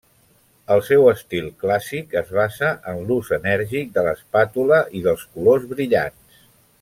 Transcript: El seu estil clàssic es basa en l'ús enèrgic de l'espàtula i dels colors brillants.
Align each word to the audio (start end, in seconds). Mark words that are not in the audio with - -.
El 0.75 0.79
seu 0.87 1.03
estil 1.09 1.49
clàssic 1.63 2.15
es 2.23 2.31
basa 2.39 2.71
en 2.93 3.03
l'ús 3.11 3.29
enèrgic 3.39 3.93
de 3.99 4.07
l'espàtula 4.11 4.81
i 5.01 5.07
dels 5.09 5.27
colors 5.37 5.69
brillants. 5.77 6.45